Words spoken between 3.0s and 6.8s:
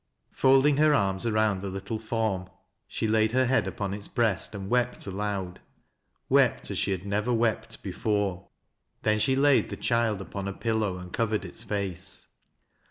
laid hci head upon its breast and wept aloud,— wept as